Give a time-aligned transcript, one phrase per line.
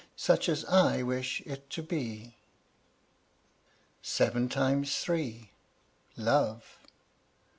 [0.15, 2.35] Such as I wish it to be.
[4.01, 5.51] SEVEN TIMES THREE.
[6.17, 6.79] LOVE.